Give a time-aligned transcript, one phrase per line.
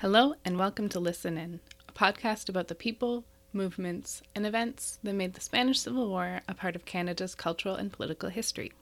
[0.00, 5.12] Hello, and welcome to Listen In, a podcast about the people, movements, and events that
[5.12, 8.72] made the Spanish Civil War a part of Canada's cultural and political history.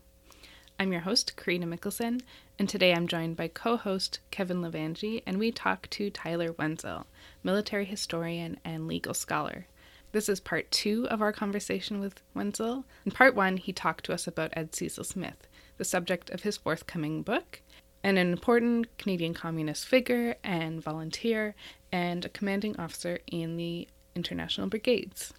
[0.79, 2.21] I'm your host, Karina Mickelson,
[2.57, 7.07] and today I'm joined by co host Kevin Levangie, and we talk to Tyler Wentzell,
[7.43, 9.67] military historian and legal scholar.
[10.13, 12.85] This is part two of our conversation with Wentzell.
[13.05, 15.49] In part one, he talked to us about Ed Cecil Smith,
[15.79, 17.61] the subject of his forthcoming book,
[18.03, 21.55] and an important Canadian communist figure and volunteer,
[21.91, 25.33] and a commanding officer in the International Brigades.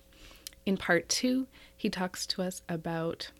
[0.65, 3.31] In part two, he talks to us about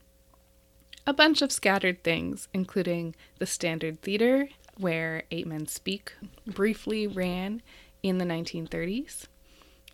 [1.06, 6.14] a bunch of scattered things, including the Standard Theatre, where Eight Men Speak
[6.46, 7.62] briefly ran
[8.02, 9.26] in the 1930s,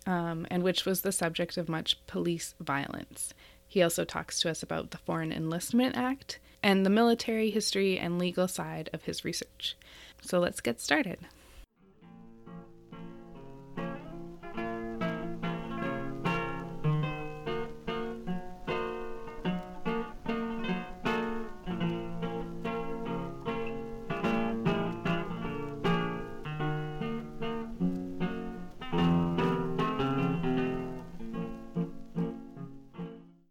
[0.06, 3.34] um, and which was the subject of much police violence.
[3.66, 8.18] He also talks to us about the Foreign Enlistment Act and the military history and
[8.18, 9.76] legal side of his research.
[10.22, 11.18] So let's get started.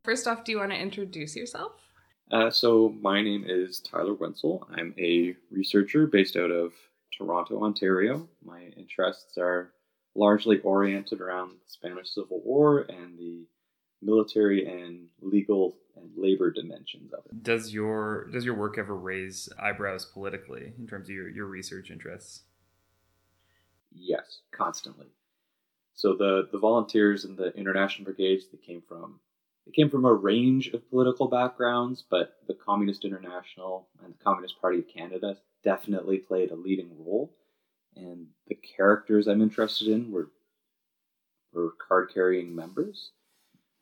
[0.03, 1.84] First off, do you want to introduce yourself?
[2.31, 4.65] Uh, so my name is Tyler Wentzell.
[4.75, 6.73] I'm a researcher based out of
[7.15, 8.27] Toronto, Ontario.
[8.43, 9.71] My interests are
[10.15, 13.45] largely oriented around the Spanish Civil War and the
[14.01, 17.43] military and legal and labor dimensions of it.
[17.43, 21.91] Does your does your work ever raise eyebrows politically in terms of your, your research
[21.91, 22.43] interests?
[23.93, 25.07] Yes, constantly.
[25.93, 29.19] So the the volunteers in the international brigades that came from
[29.65, 34.61] they came from a range of political backgrounds, but the Communist International and the Communist
[34.61, 37.33] Party of Canada definitely played a leading role.
[37.95, 40.29] And the characters I'm interested in were
[41.53, 43.11] were card carrying members.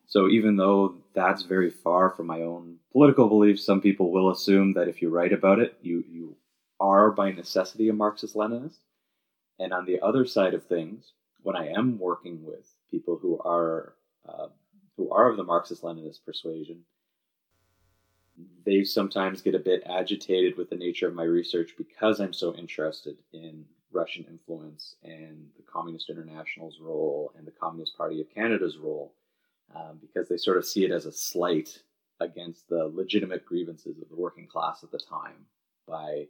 [0.06, 4.74] So even though that's very far from my own political beliefs, some people will assume
[4.74, 6.36] that if you write about it, you you
[6.80, 8.78] are by necessity a Marxist Leninist.
[9.58, 11.12] And on the other side of things,
[11.42, 13.94] when I am working with people who are
[14.28, 14.48] uh,
[14.96, 16.80] who are of the Marxist Leninist persuasion,
[18.64, 22.54] they sometimes get a bit agitated with the nature of my research because I'm so
[22.54, 28.76] interested in Russian influence and the Communist International's role and the Communist Party of Canada's
[28.76, 29.14] role,
[29.74, 31.82] um, because they sort of see it as a slight
[32.20, 35.46] against the legitimate grievances of the working class at the time
[35.86, 36.26] by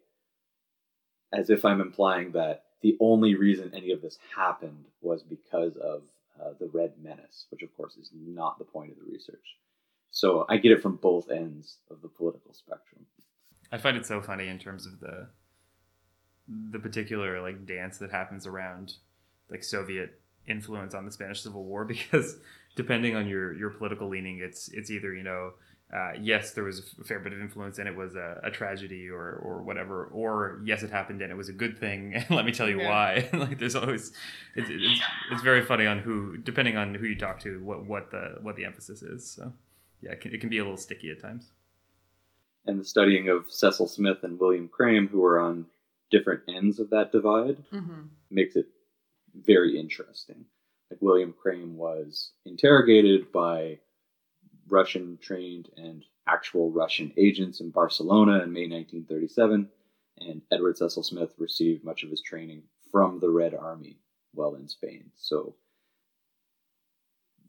[1.32, 6.02] as if I'm implying that the only reason any of this happened was because of
[6.40, 9.56] uh, the Red Menace, which of course is not the point of the research.
[10.10, 13.06] So I get it from both ends of the political spectrum.
[13.72, 15.28] I find it so funny in terms of the
[16.70, 18.94] the particular like dance that happens around
[19.50, 22.36] like Soviet influence on the Spanish Civil War because
[22.76, 25.52] depending on your your political leaning, it's it's either you know
[25.94, 29.08] uh, yes, there was a fair bit of influence and it was a, a, tragedy
[29.08, 32.14] or, or whatever, or yes, it happened and it was a good thing.
[32.28, 32.88] And let me tell you yeah.
[32.88, 33.28] why.
[33.32, 34.12] like there's always,
[34.56, 35.00] it's, it's,
[35.30, 38.56] it's, very funny on who, depending on who you talk to, what, what the, what
[38.56, 39.30] the emphasis is.
[39.30, 39.52] So
[40.00, 41.52] yeah, it can, it can be a little sticky at times.
[42.66, 45.66] And the studying of Cecil Smith and William Krehm, who are on
[46.10, 48.06] different ends of that divide, mm-hmm.
[48.30, 48.66] makes it
[49.34, 50.44] very interesting.
[50.90, 53.78] Like William Krehm was interrogated by
[54.68, 59.68] Russian trained and actual Russian agents in Barcelona in May 1937,
[60.20, 63.98] and Edward Cecil Smith received much of his training from the Red Army
[64.32, 65.10] while in Spain.
[65.16, 65.54] So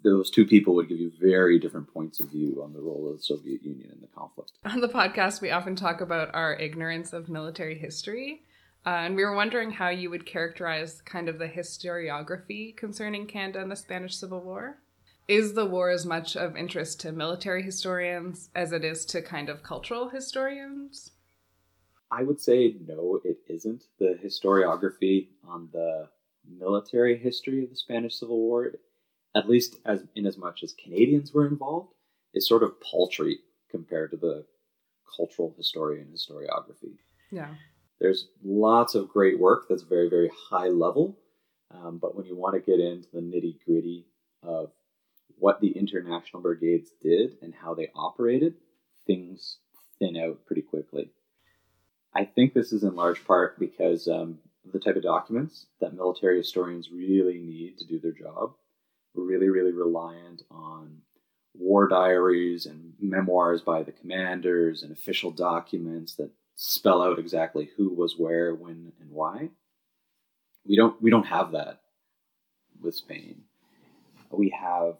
[0.03, 3.17] those two people would give you very different points of view on the role of
[3.17, 4.51] the Soviet Union in the conflict.
[4.65, 8.43] On the podcast, we often talk about our ignorance of military history.
[8.85, 13.59] Uh, and we were wondering how you would characterize kind of the historiography concerning Canada
[13.59, 14.77] and the Spanish Civil War.
[15.27, 19.49] Is the war as much of interest to military historians as it is to kind
[19.49, 21.11] of cultural historians?
[22.11, 23.85] I would say no, it isn't.
[23.97, 26.09] The historiography on the
[26.47, 28.71] military history of the Spanish Civil War,
[29.35, 31.93] at least as in as much as Canadians were involved,
[32.35, 33.39] is sort of paltry
[33.71, 34.45] compared to the
[35.17, 36.97] cultural historian historiography.
[37.31, 37.55] Yeah.
[37.99, 41.17] There's lots of great work that's very, very high level,
[41.71, 44.05] um, but when you want to get into the nitty gritty
[44.43, 44.71] of
[45.37, 48.55] what the international brigades did and how they operated,
[49.05, 49.57] things
[49.99, 51.09] thin out pretty quickly.
[52.13, 54.39] I think this is in large part because um,
[54.71, 58.53] the type of documents that military historians really need to do their job.
[59.13, 61.01] We're really, really reliant on
[61.53, 67.93] war diaries and memoirs by the commanders and official documents that spell out exactly who
[67.93, 69.49] was where, when, and why.
[70.65, 71.81] We don't we don't have that
[72.81, 73.43] with Spain.
[74.31, 74.95] We have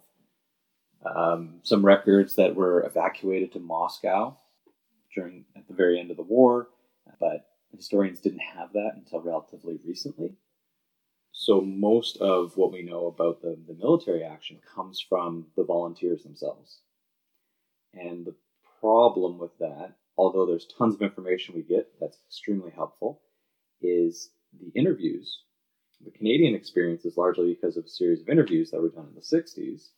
[1.04, 4.36] um, some records that were evacuated to Moscow
[5.14, 6.68] during at the very end of the war,
[7.20, 10.36] but historians didn't have that until relatively recently.
[11.32, 16.22] So most of what we know about the, the military action comes from the volunteers
[16.22, 16.80] themselves.
[17.92, 18.34] And the
[18.80, 23.20] problem with that, although there's tons of information we get that's extremely helpful,
[23.82, 25.42] is the interviews.
[26.04, 29.14] The Canadian experience is largely because of a series of interviews that were done in
[29.14, 29.90] the 60s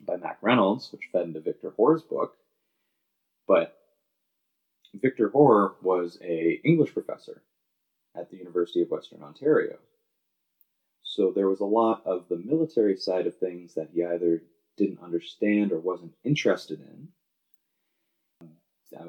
[0.00, 2.36] by Mac Reynolds, which fed into Victor Hoar's book.
[3.46, 3.76] But
[4.94, 7.42] Victor Hoar was a English professor
[8.16, 9.76] at the University of Western Ontario.
[11.02, 14.42] So there was a lot of the military side of things that he either
[14.76, 17.08] didn't understand or wasn't interested in.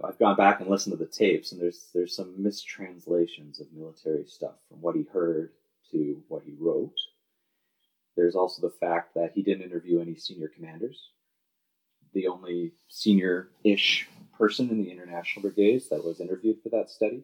[0.04, 4.26] I've gone back and listened to the tapes, and there's there's some mistranslations of military
[4.26, 5.52] stuff from what he heard
[5.92, 6.94] to what he wrote.
[8.16, 11.12] There's also the fact that he didn't interview any senior commanders.
[12.14, 17.24] The only senior-ish person in the international brigades that was interviewed for that study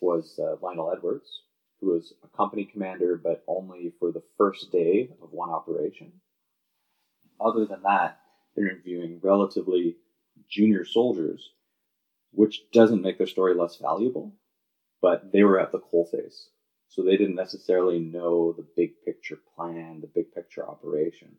[0.00, 1.42] was uh, Lionel Edwards,
[1.80, 6.12] who was a company commander, but only for the first day of one operation.
[7.40, 8.20] Other than that,
[8.54, 9.96] they're interviewing relatively
[10.48, 11.50] junior soldiers,
[12.32, 14.32] which doesn't make their story less valuable,
[15.00, 16.46] but they were at the coalface.
[16.92, 21.36] So they didn't necessarily know the big picture plan, the big picture operation.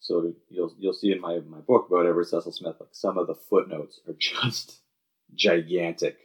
[0.00, 3.28] So you'll you'll see in my, my book about Edward Cecil Smith, like some of
[3.28, 4.80] the footnotes are just
[5.32, 6.18] gigantic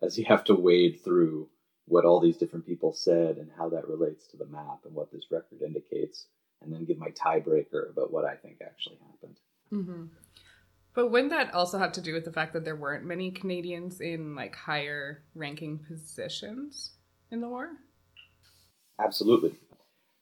[0.00, 1.48] as you have to wade through
[1.86, 5.10] what all these different people said and how that relates to the map and what
[5.10, 6.26] this record indicates,
[6.60, 9.40] and then give my tiebreaker about what I think actually happened.
[9.72, 10.04] Mm-hmm.
[10.94, 14.00] But wouldn't that also have to do with the fact that there weren't many Canadians
[14.00, 16.92] in like higher ranking positions
[17.32, 17.70] in the war?
[19.00, 19.54] Absolutely.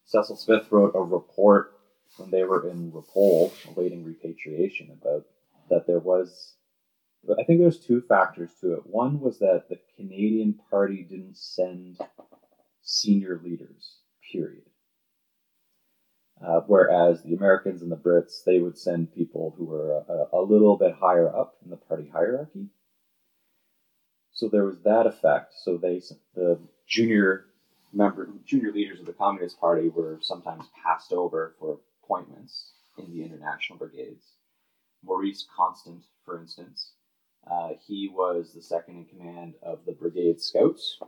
[0.06, 1.74] Cecil Smith wrote a report
[2.16, 5.26] when they were in Ripoll awaiting repatriation about
[5.68, 6.54] that there was
[7.38, 8.86] I think there's two factors to it.
[8.86, 11.98] One was that the Canadian Party didn't send
[12.82, 13.98] senior leaders,
[14.32, 14.64] period.
[16.42, 20.40] Uh, whereas the Americans and the Brits, they would send people who were a, a,
[20.40, 22.68] little bit higher up in the party hierarchy.
[24.40, 25.52] So there was that effect.
[25.62, 26.00] So they,
[26.34, 26.58] the
[26.88, 27.44] junior
[27.92, 33.22] member, junior leaders of the Communist Party were sometimes passed over for appointments in the
[33.22, 34.24] international brigades.
[35.04, 36.92] Maurice Constant, for instance,
[37.50, 40.98] uh, he was the second in command of the Brigade Scouts,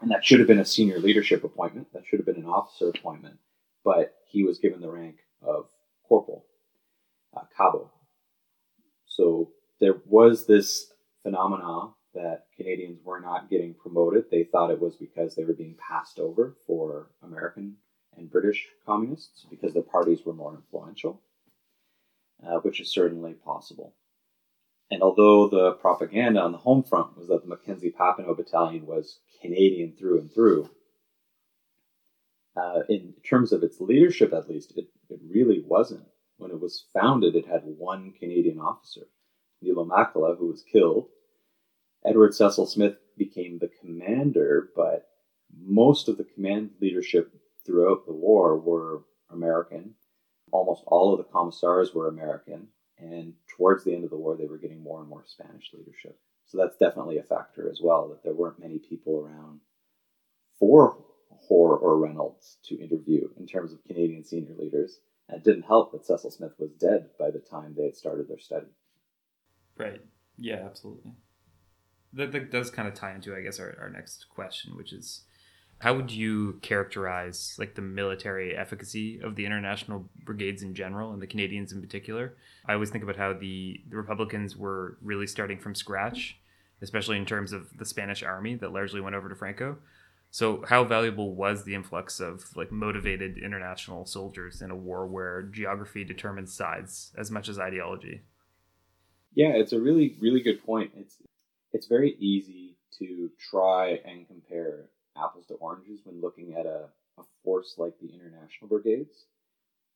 [0.00, 1.86] and that should have been a senior leadership appointment.
[1.92, 3.38] That should have been an officer appointment,
[3.84, 5.66] but he was given the rank of
[6.08, 6.44] corporal,
[7.36, 7.92] uh, cabo.
[9.06, 10.92] So there was this
[11.22, 14.24] phenomena that Canadians were not getting promoted.
[14.30, 17.76] They thought it was because they were being passed over for American
[18.16, 21.22] and British communists because their parties were more influential,
[22.44, 23.94] uh, which is certainly possible.
[24.90, 29.20] And although the propaganda on the home front was that the Mackenzie Papineau Battalion was
[29.40, 30.68] Canadian through and through,
[32.56, 36.04] uh, in terms of its leadership at least, it, it really wasn't.
[36.38, 39.02] When it was founded, it had one Canadian officer,
[39.62, 41.08] Nilo Makela, who was killed.
[42.04, 45.08] Edward Cecil Smith became the commander, but
[45.58, 47.34] most of the command leadership
[47.66, 49.94] throughout the war were American.
[50.52, 52.68] Almost all of the commissars were American.
[52.98, 56.18] And towards the end of the war, they were getting more and more Spanish leadership.
[56.46, 59.60] So that's definitely a factor as well, that there weren't many people around
[60.58, 60.96] for
[61.48, 65.00] Hoar or Reynolds to interview in terms of Canadian senior leaders.
[65.28, 68.28] And it didn't help that Cecil Smith was dead by the time they had started
[68.28, 68.66] their study.
[69.76, 70.00] Right.
[70.36, 71.12] Yeah, absolutely.
[72.12, 75.22] That, that does kind of tie into, I guess, our, our next question, which is
[75.80, 81.22] how would you characterize like the military efficacy of the international brigades in general and
[81.22, 82.34] the Canadians in particular?
[82.66, 86.38] I always think about how the, the Republicans were really starting from scratch,
[86.82, 89.78] especially in terms of the Spanish army that largely went over to Franco.
[90.30, 95.42] So how valuable was the influx of like motivated international soldiers in a war where
[95.42, 98.20] geography determines sides as much as ideology?
[99.34, 100.92] Yeah, it's a really really good point.
[100.96, 101.16] It's
[101.72, 104.86] it's very easy to try and compare
[105.16, 109.24] apples to oranges when looking at a, a force like the international brigades.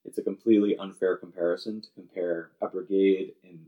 [0.05, 3.59] It's a completely unfair comparison to compare a brigade in,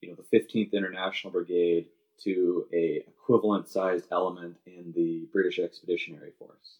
[0.00, 1.86] you know, the 15th International Brigade
[2.24, 6.78] to a equivalent sized element in the British Expeditionary Force.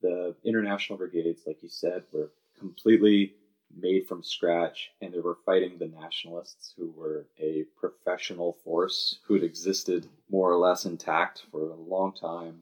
[0.00, 3.34] The international brigades, like you said, were completely
[3.76, 9.34] made from scratch, and they were fighting the nationalists, who were a professional force who
[9.34, 12.60] had existed more or less intact for a long time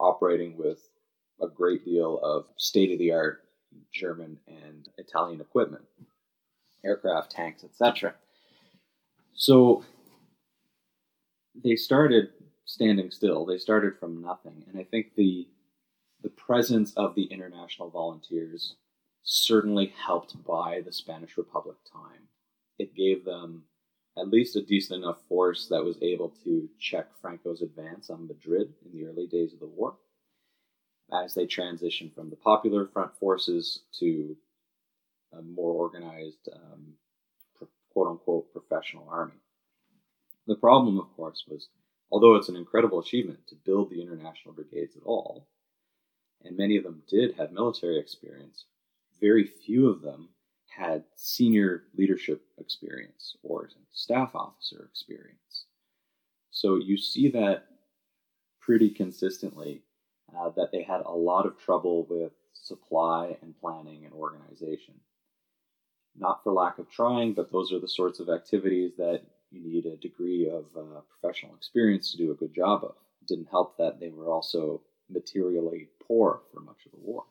[0.00, 0.88] operating with
[1.40, 3.44] a great deal of state of the art
[3.92, 5.84] German and Italian equipment,
[6.84, 8.14] aircraft, tanks, etc.
[9.34, 9.84] So
[11.62, 12.30] they started
[12.64, 13.44] standing still.
[13.44, 15.48] They started from nothing, and I think the
[16.22, 18.76] the presence of the international volunteers
[19.24, 22.28] certainly helped by the Spanish Republic time.
[22.78, 23.64] It gave them
[24.16, 28.74] at least a decent enough force that was able to check Franco's advance on Madrid
[28.84, 29.96] in the early days of the war
[31.12, 34.36] as they transitioned from the Popular Front forces to
[35.32, 36.94] a more organized, um,
[37.92, 39.40] quote unquote, professional army.
[40.46, 41.68] The problem, of course, was
[42.10, 45.48] although it's an incredible achievement to build the international brigades at all,
[46.42, 48.64] and many of them did have military experience,
[49.24, 50.28] very few of them
[50.68, 55.64] had senior leadership experience or staff officer experience.
[56.50, 57.64] So you see that
[58.60, 59.82] pretty consistently
[60.36, 64.94] uh, that they had a lot of trouble with supply and planning and organization.
[66.16, 69.86] Not for lack of trying, but those are the sorts of activities that you need
[69.86, 72.94] a degree of uh, professional experience to do a good job of.
[73.22, 77.24] It didn't help that they were also materially poor for much of the war.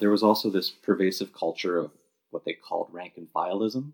[0.00, 1.92] There was also this pervasive culture of
[2.30, 3.92] what they called rank and fileism,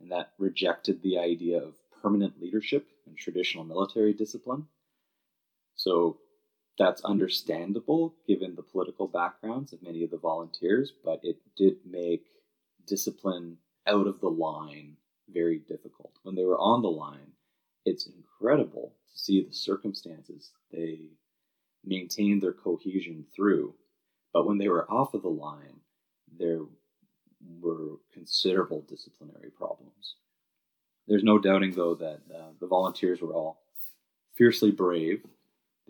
[0.00, 4.68] and that rejected the idea of permanent leadership and traditional military discipline.
[5.74, 6.18] So
[6.78, 12.24] that's understandable given the political backgrounds of many of the volunteers, but it did make
[12.86, 14.96] discipline out of the line
[15.28, 16.12] very difficult.
[16.22, 17.32] When they were on the line,
[17.84, 21.08] it's incredible to see the circumstances they
[21.84, 23.74] maintained their cohesion through.
[24.32, 25.80] But when they were off of the line,
[26.38, 26.60] there
[27.60, 30.14] were considerable disciplinary problems.
[31.08, 33.62] There's no doubting, though, that uh, the volunteers were all
[34.36, 35.24] fiercely brave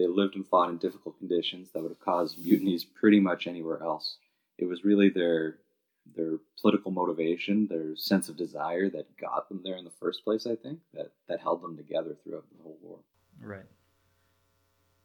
[0.01, 3.83] they lived and fought in difficult conditions that would have caused mutinies pretty much anywhere
[3.83, 4.17] else.
[4.57, 5.59] It was really their
[6.17, 10.47] their political motivation, their sense of desire that got them there in the first place,
[10.47, 12.99] I think, that, that held them together throughout the whole war.
[13.41, 13.67] Right.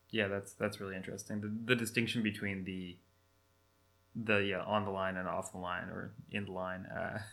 [0.09, 1.41] Yeah, that's that's really interesting.
[1.41, 2.97] The, the distinction between the
[4.15, 6.85] the yeah, on the line and off the line or in the line.
[6.85, 7.19] Uh,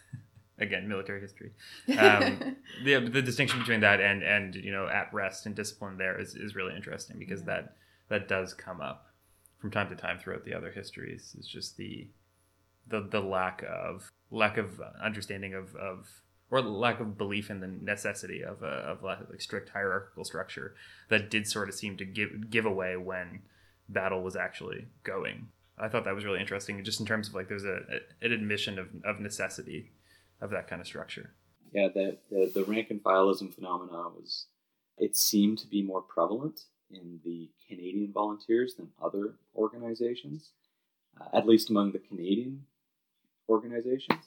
[0.58, 1.50] again military history
[1.98, 6.20] um, the, the distinction between that and and you know at rest and discipline there
[6.20, 7.46] is, is really interesting because yeah.
[7.46, 7.76] that
[8.10, 9.06] that does come up
[9.58, 12.06] from time to time throughout the other histories it's just the
[12.86, 16.22] the the lack of lack of understanding of of
[16.52, 20.74] or lack of belief in the necessity of a of like strict hierarchical structure
[21.08, 23.40] that did sort of seem to give give away when
[23.88, 25.48] battle was actually going.
[25.82, 27.80] I thought that was really interesting, just in terms of like there's a,
[28.22, 29.90] a an admission of, of necessity
[30.40, 31.34] of that kind of structure.
[31.72, 34.46] Yeah, the, the, the rank and fileism phenomena was,
[34.98, 36.60] it seemed to be more prevalent
[36.90, 40.50] in the Canadian volunteers than other organizations,
[41.20, 42.64] uh, at least among the Canadian
[43.48, 44.20] organizations.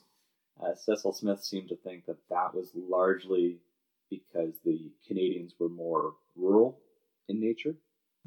[0.61, 3.59] Uh, Cecil Smith seemed to think that that was largely
[4.09, 6.79] because the Canadians were more rural
[7.27, 7.75] in nature.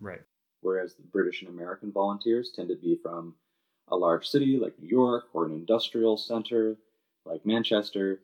[0.00, 0.23] Right.
[0.60, 3.34] Whereas the British and American volunteers tended to be from
[3.88, 6.76] a large city like New York or an industrial center
[7.24, 8.20] like Manchester,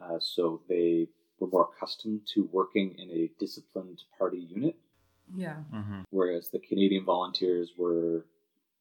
[0.00, 4.76] uh, so they were more accustomed to working in a disciplined party unit.
[5.34, 5.56] Yeah.
[5.72, 6.00] Mm-hmm.
[6.10, 8.26] Whereas the Canadian volunteers were,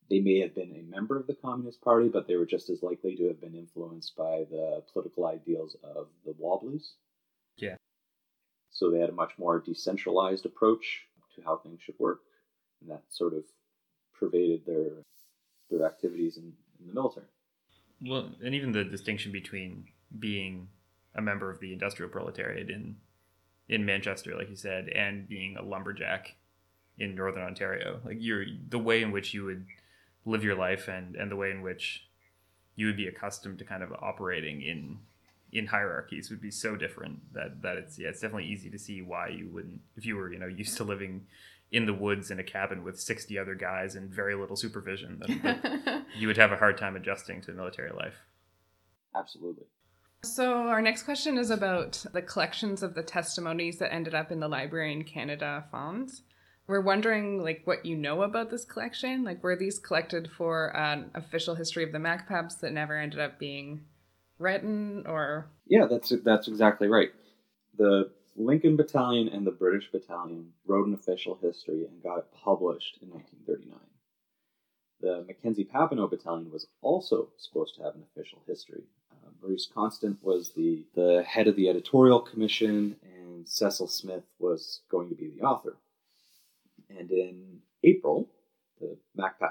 [0.09, 2.81] they may have been a member of the Communist Party, but they were just as
[2.81, 6.93] likely to have been influenced by the political ideals of the Wobblies.
[7.57, 7.75] Yeah.
[8.71, 11.01] So they had a much more decentralized approach
[11.35, 12.21] to how things should work,
[12.81, 13.43] and that sort of
[14.17, 15.03] pervaded their
[15.69, 17.25] their activities in, in the military.
[18.01, 19.87] Well, and even the distinction between
[20.19, 20.69] being
[21.15, 22.97] a member of the industrial proletariat in
[23.69, 26.35] in Manchester, like you said, and being a lumberjack
[26.97, 29.65] in Northern Ontario, like you're the way in which you would
[30.25, 32.07] live your life and and the way in which
[32.75, 34.99] you would be accustomed to kind of operating in
[35.51, 39.01] in hierarchies would be so different that that it's yeah it's definitely easy to see
[39.01, 41.25] why you wouldn't if you were you know used to living
[41.71, 46.05] in the woods in a cabin with 60 other guys and very little supervision, then
[46.17, 48.15] you would have a hard time adjusting to military life.
[49.15, 49.65] Absolutely.
[50.23, 54.39] So, our next question is about the collections of the testimonies that ended up in
[54.39, 56.23] the Library in Canada fonds.
[56.65, 59.23] We're wondering, like, what you know about this collection.
[59.23, 63.39] Like, were these collected for an official history of the MacPaps that never ended up
[63.39, 63.85] being
[64.39, 65.49] written, or?
[65.67, 67.09] Yeah, that's that's exactly right.
[67.77, 72.99] The Lincoln Battalion and the British Battalion wrote an official history and got it published
[73.01, 73.79] in 1939.
[74.99, 78.83] The Mackenzie Papineau Battalion was also supposed to have an official history.
[79.11, 84.81] Uh, Maurice Constant was the, the head of the editorial commission, and Cecil Smith was
[84.89, 85.77] going to be the author.
[86.89, 88.29] And in April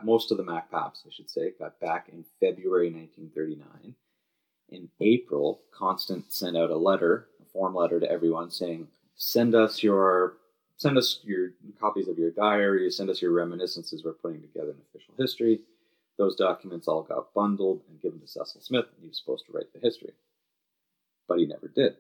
[0.07, 3.95] most of the MacPaps, I should say, got back in February 1939.
[4.71, 8.87] In April, Constant sent out a letter, form letter to everyone saying,
[9.17, 10.37] "Send us your
[10.77, 14.05] send us your copies of your diary, send us your reminiscences.
[14.05, 15.63] We're putting together an official history."
[16.19, 19.53] Those documents all got bundled and given to Cecil Smith, and he was supposed to
[19.53, 20.13] write the history.
[21.29, 21.97] But he never did.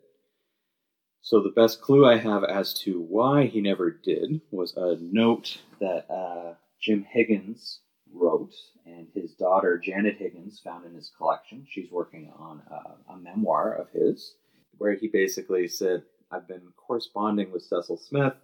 [1.22, 5.58] So the best clue I have as to why he never did was a note
[5.80, 7.80] that uh, Jim Higgins
[8.12, 8.54] wrote,
[8.86, 11.66] and his daughter Janet Higgins found in his collection.
[11.68, 14.36] She's working on a, a memoir of his,
[14.78, 18.35] where he basically said, "I've been corresponding with Cecil Smith."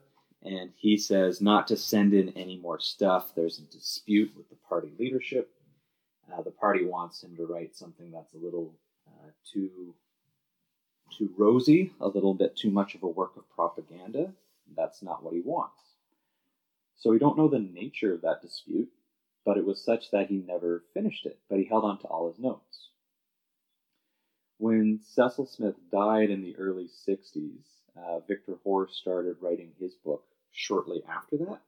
[0.43, 3.35] And he says not to send in any more stuff.
[3.35, 5.53] There's a dispute with the party leadership.
[6.33, 8.75] Uh, the party wants him to write something that's a little
[9.07, 9.95] uh, too
[11.11, 14.33] too rosy, a little bit too much of a work of propaganda.
[14.75, 15.77] That's not what he wants.
[16.97, 18.89] So we don't know the nature of that dispute,
[19.45, 22.31] but it was such that he never finished it, but he held on to all
[22.31, 22.91] his notes.
[24.63, 27.65] When Cecil Smith died in the early 60s,
[27.97, 31.63] uh, Victor Hoar started writing his book shortly after that.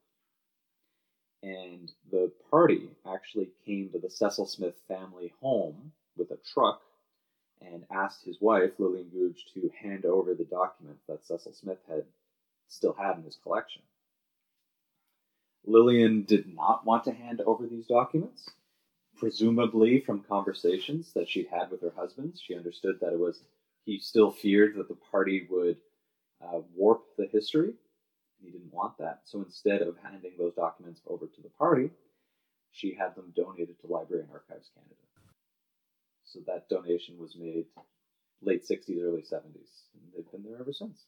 [1.43, 6.83] And the party actually came to the Cecil Smith family home with a truck
[7.59, 12.05] and asked his wife, Lillian Googe, to hand over the documents that Cecil Smith had
[12.69, 13.81] still had in his collection.
[15.65, 18.51] Lillian did not want to hand over these documents.
[19.17, 23.43] Presumably, from conversations that she'd had with her husband, she understood that it was
[23.85, 25.77] he still feared that the party would
[26.43, 27.73] uh, warp the history.
[28.41, 29.21] He didn't want that.
[29.25, 31.91] So instead of handing those documents over to the party,
[32.71, 34.95] she had them donated to Library and Archives Canada.
[36.25, 37.65] So that donation was made
[38.41, 41.05] late 60s, early 70s, and they've been there ever since.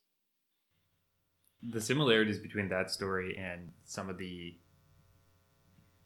[1.63, 4.57] The similarities between that story and some of the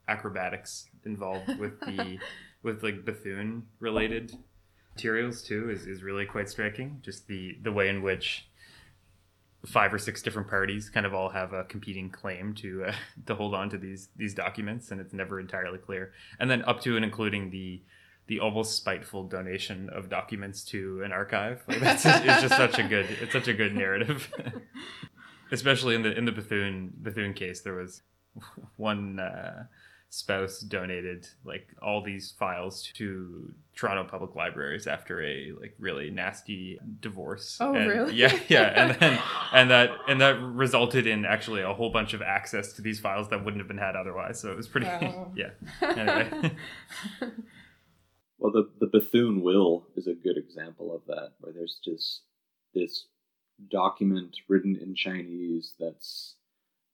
[0.08, 2.18] acrobatics involved with the
[2.64, 4.38] with like Bethune related
[4.96, 7.00] materials too is, is really quite striking.
[7.02, 8.48] Just the the way in which
[9.66, 12.94] five or six different parties kind of all have a competing claim to uh,
[13.26, 16.14] to hold on to these these documents, and it's never entirely clear.
[16.40, 17.82] And then up to and including the
[18.28, 21.64] the almost spiteful donation of documents to an archive.
[21.68, 24.32] Like that's it's just such a good it's such a good narrative.
[25.52, 28.04] Especially in the in the Bethune Bethune case, there was
[28.78, 29.66] one uh,
[30.14, 36.78] spouse donated like all these files to Toronto Public Libraries after a like really nasty
[37.00, 37.58] divorce.
[37.62, 38.16] Oh, and, really?
[38.16, 39.20] Yeah, yeah, and then
[39.54, 43.30] and that and that resulted in actually a whole bunch of access to these files
[43.30, 44.40] that wouldn't have been had otherwise.
[44.40, 45.32] So it was pretty Wow.
[45.36, 45.52] yeah.
[45.82, 46.52] Anyway.
[48.42, 52.24] Well, the, the Bethune will is a good example of that, where there's just
[52.74, 53.06] this
[53.70, 56.38] document written in Chinese that's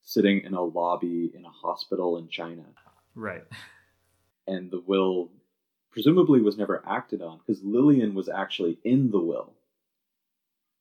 [0.02, 2.66] sitting in a lobby in a hospital in China.
[3.18, 3.44] Right.
[4.48, 5.30] And the will
[5.92, 9.54] presumably was never acted on because Lillian was actually in the will.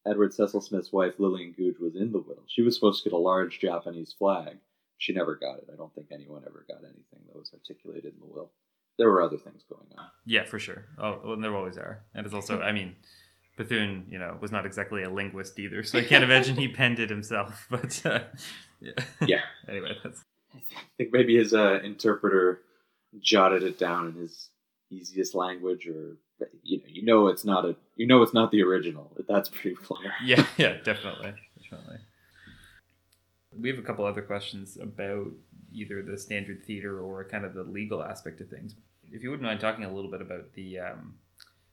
[0.07, 2.45] Edward Cecil Smith's wife, Lillian Googe, was in the will.
[2.47, 4.59] She was supposed to get a large Japanese flag.
[4.99, 5.69] She never got it.
[5.73, 8.51] I don't think anyone ever got anything that was articulated in the will.
[8.99, 10.07] There were other things going on.
[10.25, 10.85] Yeah, for sure.
[10.99, 12.05] Oh, well, there always are.
[12.15, 12.97] And it's also, I mean,
[13.57, 16.99] Bethune, you know, was not exactly a linguist either, so I can't imagine he penned
[16.99, 17.67] it himself.
[17.71, 18.21] But uh,
[18.81, 18.93] yeah.
[19.27, 19.41] Yeah.
[19.69, 20.25] anyway, that's
[20.57, 22.61] I think maybe his uh, interpreter
[23.21, 24.51] jotted it down in his
[24.91, 26.17] easiest language, or
[26.63, 29.11] you know, you know, it's not a, you know, it's not the original.
[29.29, 30.13] That's pretty clear.
[30.25, 31.99] yeah, yeah, definitely, definitely.
[33.59, 35.29] We have a couple other questions about
[35.73, 38.75] either the standard theater or kind of the legal aspect of things.
[39.11, 41.15] If you wouldn't mind talking a little bit about the um,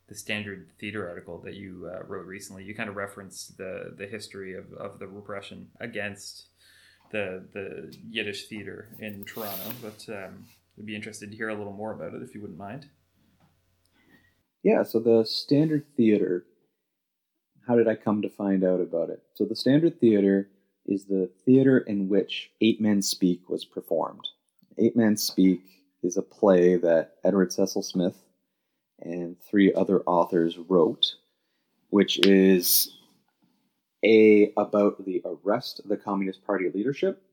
[0.08, 4.08] the standard theater article that you uh, wrote recently, you kind of referenced the the
[4.08, 6.48] history of, of the repression against
[7.14, 9.72] the the Yiddish theater in Toronto.
[9.82, 10.46] But um,
[10.78, 12.90] I'd be interested to hear a little more about it if you wouldn't mind.
[14.64, 16.46] Yeah, so the Standard Theater,
[17.68, 19.22] how did I come to find out about it?
[19.36, 20.50] So the Standard Theater
[20.86, 24.28] is the theater in which Eight Men Speak was performed.
[24.78, 25.62] Eight Men Speak
[26.02, 28.18] is a play that Edward Cecil Smith
[29.00, 31.16] and three other authors wrote,
[31.90, 32.98] which is
[34.04, 37.24] A, about the arrest of the Communist Party leadership,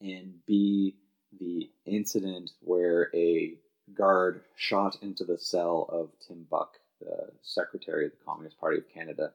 [0.00, 0.96] and B,
[1.40, 3.54] the incident where a
[3.94, 8.88] guard shot into the cell of Tim Buck, the secretary of the Communist Party of
[8.92, 9.32] Canada,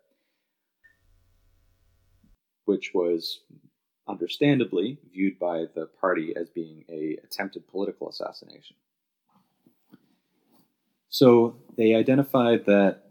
[2.65, 3.41] which was
[4.08, 8.76] understandably viewed by the party as being a attempted political assassination.
[11.10, 13.07] So they identified that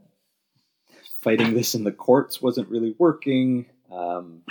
[1.26, 3.66] fighting this in the courts wasn't really working.
[3.90, 4.42] Um,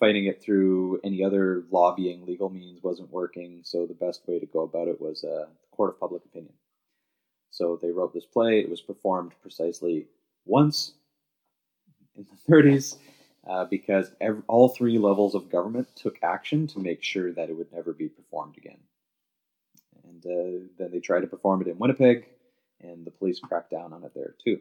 [0.00, 4.46] fighting it through any other lobbying legal means wasn't working, so the best way to
[4.46, 6.54] go about it was a court of public opinion.
[7.50, 8.60] So they wrote this play.
[8.60, 10.06] It was performed precisely
[10.46, 10.94] once
[12.16, 12.96] in the 30s
[13.46, 17.56] uh, because every, all three levels of government took action to make sure that it
[17.58, 18.78] would never be performed again.
[20.04, 22.24] And uh, then they tried to perform it in Winnipeg,
[22.80, 24.60] and the police cracked down on it there too.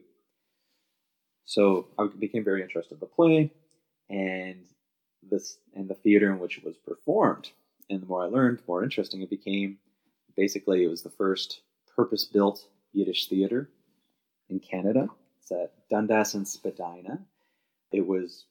[1.46, 3.52] So I became very interested in the play
[4.10, 4.66] and
[5.30, 7.52] this and the theater in which it was performed.
[7.90, 9.78] And the more I learned, the more interesting it became.
[10.36, 11.62] Basically, it was the first
[11.96, 13.70] purpose-built Yiddish theater
[14.50, 15.08] in Canada.
[15.40, 17.20] It's at Dundas and Spadina.
[17.92, 18.46] It was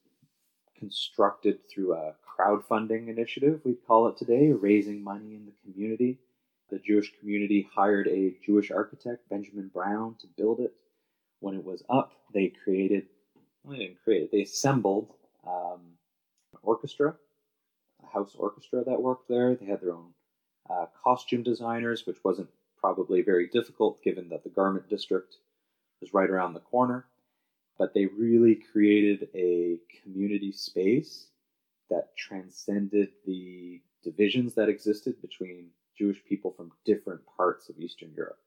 [0.79, 6.19] constructed through a crowdfunding initiative, we'd call it today, raising money in the community.
[6.71, 10.73] The Jewish community hired a Jewish architect, Benjamin Brown, to build it.
[11.45, 13.07] When it was up, they created,
[13.63, 15.13] well, they didn't create it, they assembled
[15.47, 15.81] um,
[16.53, 17.15] an orchestra,
[18.03, 19.55] a house orchestra that worked there.
[19.55, 20.15] They had their own
[20.71, 25.37] uh, costume designers, which wasn't probably very difficult given that the garment district
[26.01, 27.07] was right around the corner
[27.79, 31.27] but they really created a community space
[31.91, 38.39] that transcended the divisions that existed between Jewish people from different parts of Eastern Europe.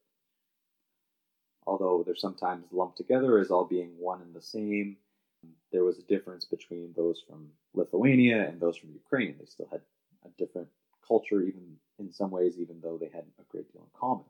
[1.68, 4.96] Although they're sometimes lumped together as all being one and the same,
[5.74, 9.36] there was a difference between those from Lithuania and those from Ukraine.
[9.38, 9.82] They still had
[10.26, 10.70] a different
[11.06, 14.26] culture, even in some ways, even though they had a great deal in common.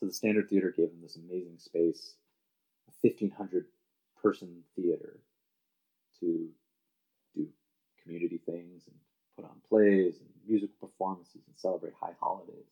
[0.00, 2.14] So the Standard Theater gave them this amazing space,
[2.88, 3.66] a 1,500
[4.22, 5.20] person theater
[6.20, 6.48] to
[7.36, 7.48] do
[8.02, 8.96] community things and
[9.36, 12.64] put on plays and musical performances and celebrate high holidays.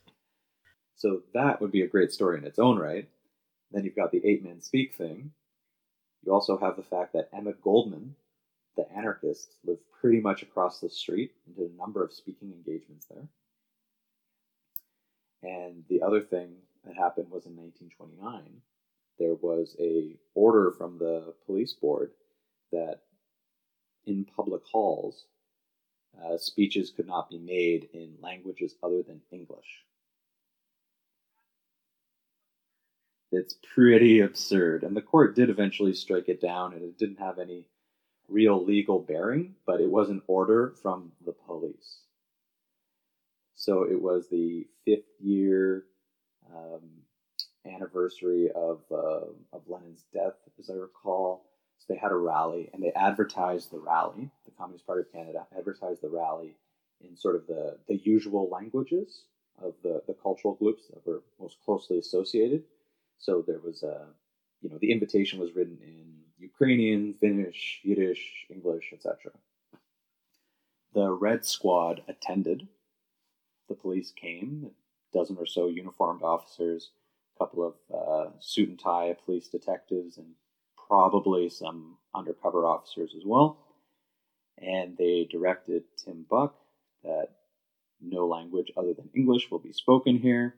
[0.97, 3.09] So that would be a great story in its own right.
[3.71, 5.33] Then you've got the eight men speak thing.
[6.23, 8.17] You also have the fact that Emma Goldman,
[8.77, 13.07] the anarchist, lived pretty much across the street and did a number of speaking engagements
[13.07, 13.29] there.
[15.43, 18.61] And the other thing that happened was in 1929,
[19.19, 22.13] there was a order from the police board
[22.73, 23.01] that
[24.07, 25.27] in public halls,
[26.23, 29.85] uh, speeches could not be made in languages other than English.
[33.33, 34.83] It's pretty absurd.
[34.83, 37.66] And the court did eventually strike it down, and it didn't have any
[38.29, 42.01] real legal bearing, but it was an order from the police.
[43.55, 45.85] So it was the fifth year
[46.55, 47.03] um,
[47.66, 51.45] anniversary of uh, of Lenin's death, as I recall.
[51.79, 54.31] So they had a rally, and they advertised the rally.
[54.45, 56.57] The Communist Party of Canada advertised the rally
[57.01, 59.25] in sort of the the usual languages
[59.62, 62.64] of the the cultural groups that were most closely associated.
[63.21, 64.07] So there was a,
[64.63, 66.07] you know, the invitation was written in
[66.39, 69.33] Ukrainian, Finnish, Yiddish, English, etc.
[70.95, 72.67] The Red Squad attended.
[73.69, 76.91] The police came, a dozen or so uniformed officers
[77.37, 80.27] a couple of uh, suit and tie police detectives and
[80.89, 83.59] probably some undercover officers as well.
[84.59, 86.55] And they directed Tim Buck
[87.05, 87.29] that
[88.01, 90.55] no language other than English will be spoken here.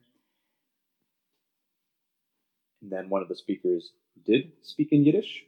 [2.83, 3.93] And then one of the speakers
[4.25, 5.45] did speak in Yiddish.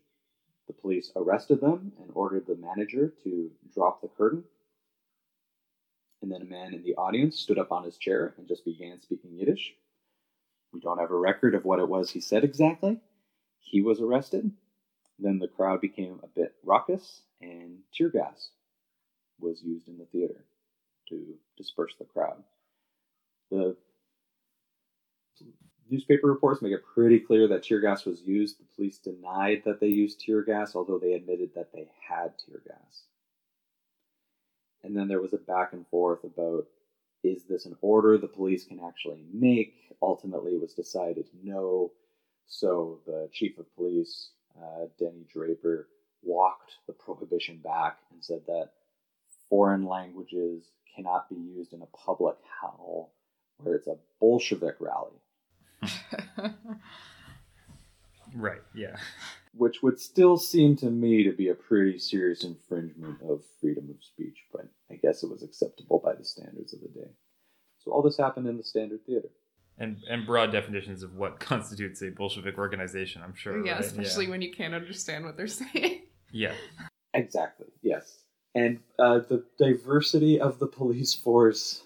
[0.67, 4.45] The police arrested them and ordered the manager to drop the curtain.
[6.21, 9.01] And then a man in the audience stood up on his chair and just began
[9.01, 9.73] speaking Yiddish.
[10.73, 12.99] We don't have a record of what it was he said exactly.
[13.59, 14.49] He was arrested.
[15.19, 18.49] Then the crowd became a bit raucous, and tear gas
[19.39, 20.45] was used in the theater
[21.09, 22.43] to disperse the crowd.
[23.51, 23.77] The
[25.89, 28.59] newspaper reports make it pretty clear that tear gas was used.
[28.59, 32.61] The police denied that they used tear gas, although they admitted that they had tear
[32.67, 33.03] gas.
[34.83, 36.67] And then there was a back and forth about
[37.23, 39.73] is this an order the police can actually make?
[40.01, 41.91] Ultimately, it was decided no.
[42.47, 45.87] So the chief of police, uh, Denny Draper,
[46.21, 48.69] walked the prohibition back and said that
[49.49, 53.13] foreign languages cannot be used in a public hall
[53.57, 55.19] where it's a Bolshevik rally.
[58.35, 58.95] right, yeah.
[59.53, 64.03] Which would still seem to me to be a pretty serious infringement of freedom of
[64.03, 67.09] speech, but I guess it was acceptable by the standards of the day.
[67.79, 69.29] So all this happened in the Standard Theater.
[69.77, 73.65] And and broad definitions of what constitutes a Bolshevik organization, I'm sure.
[73.65, 73.81] Yeah, right?
[73.81, 74.31] especially yeah.
[74.31, 76.01] when you can't understand what they're saying.
[76.31, 76.53] Yeah.
[77.13, 77.67] Exactly.
[77.81, 78.19] Yes.
[78.55, 81.83] And uh, the diversity of the police force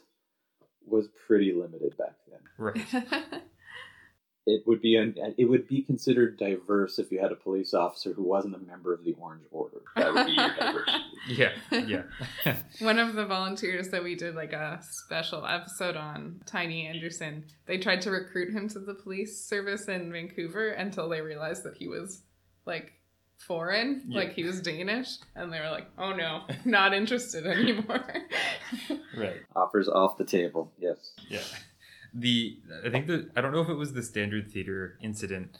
[0.86, 2.40] was pretty limited back then.
[2.58, 3.42] Right.
[4.50, 8.14] It would be an, it would be considered diverse if you had a police officer
[8.14, 9.78] who wasn't a member of the Orange Order.
[9.96, 10.98] That would be your diversity.
[11.28, 12.56] Yeah, yeah.
[12.80, 17.78] One of the volunteers that we did like a special episode on, Tiny Anderson, they
[17.78, 21.88] tried to recruit him to the police service in Vancouver until they realized that he
[21.90, 22.24] was
[22.66, 22.94] like
[23.38, 24.20] foreign, Yeah.
[24.22, 28.04] like he was Danish, and they were like, "Oh no, not interested anymore."
[29.18, 29.42] right.
[29.56, 30.72] Offers off the table.
[30.80, 31.12] Yes.
[31.30, 31.40] Yeah.
[32.14, 35.58] The I think that I don't know if it was the Standard Theater incident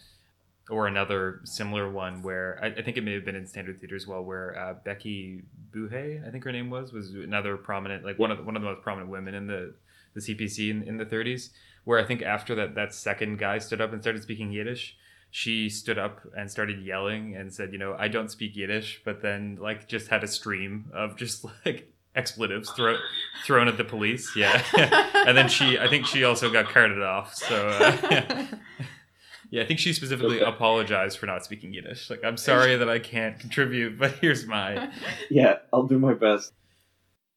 [0.70, 3.96] or another similar one where I, I think it may have been in Standard Theater
[3.96, 8.20] as well, where uh, Becky Buhay, I think her name was, was another prominent, like
[8.20, 9.74] one of the, one of the most prominent women in the
[10.16, 11.50] the CPC in, in the 30s.
[11.86, 14.96] Where I think after that that second guy stood up and started speaking Yiddish,
[15.32, 19.22] she stood up and started yelling and said, you know, I don't speak Yiddish, but
[19.22, 22.98] then like just had a stream of just like expletives thrown
[23.46, 24.36] thrown at the police.
[24.36, 24.64] Yeah,
[25.28, 27.34] and then she, I think she also got carted off.
[27.36, 28.46] So uh,
[29.52, 30.50] yeah, I think she specifically Okay.
[30.50, 32.10] apologized for not speaking Yiddish.
[32.10, 34.92] Like, I'm sorry that I can't contribute, but here's my
[35.30, 36.54] Yeah, I'll do my best.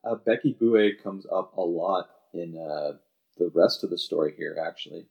[0.04, 2.96] Uh, Becky Buhay comes up a lot in uh,
[3.38, 4.56] the rest of the story here.
[4.66, 5.06] Actually,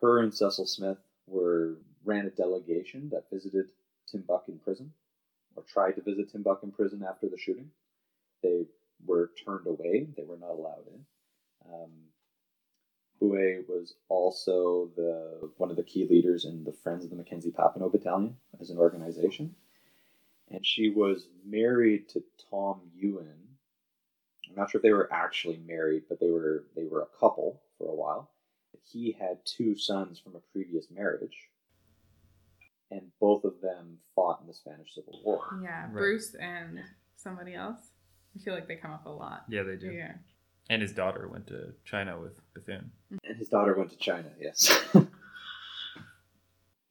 [0.00, 0.98] her and Cecil Smith
[1.28, 3.66] were ran a delegation that visited
[4.10, 4.92] Tim Buck in prison,
[5.54, 7.70] or tried to visit Tim Buck in prison after the shooting.
[8.42, 8.66] They
[9.06, 11.04] were turned away; they were not allowed in.
[11.72, 11.90] Um,
[13.20, 17.52] Buhay was also the one of the key leaders in the Friends of the Mackenzie
[17.52, 19.54] Papineau Battalion as an organization
[20.52, 23.56] and she was married to Tom Ewen.
[24.48, 27.62] I'm not sure if they were actually married, but they were they were a couple
[27.78, 28.30] for a while.
[28.84, 31.48] He had two sons from a previous marriage,
[32.90, 35.60] and both of them fought in the Spanish Civil War.
[35.62, 35.92] yeah, Right.
[35.92, 36.80] Bruce and
[37.16, 37.91] somebody else.
[38.34, 39.44] I feel like they come up a lot.
[39.48, 39.90] yeah, they do.
[39.90, 40.12] Yeah.
[40.70, 42.92] And his daughter went to China with Bethune.
[43.24, 44.30] And his daughter went to China.
[44.40, 44.80] Yes,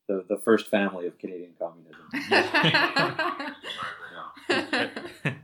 [0.08, 2.06] the the first family of Canadian communism.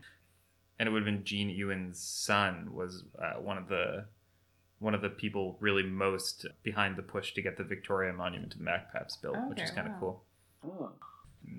[0.79, 4.05] and it would have been Jean Ewen's son was uh, one of the
[4.79, 8.57] one of the people really most behind the push to get the Victoria Monument to
[8.59, 9.99] the MacPaps built, which is kind of wow.
[9.99, 10.23] cool.
[10.67, 10.91] Oh,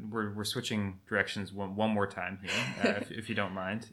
[0.09, 2.53] We're, we're switching directions one, one more time here,
[2.85, 3.89] uh, if, if you don't mind.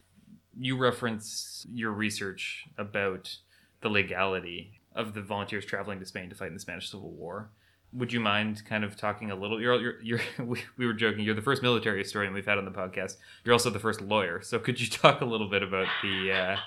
[0.58, 3.38] You reference your research about
[3.82, 7.50] the legality of the volunteers traveling to Spain to fight in the Spanish Civil War.
[7.94, 9.62] Would you mind kind of talking a little?
[9.62, 11.24] You're, you're, you're we, we were joking.
[11.24, 13.18] You're the first military historian we've had on the podcast.
[13.44, 14.42] You're also the first lawyer.
[14.42, 16.58] So could you talk a little bit about the uh,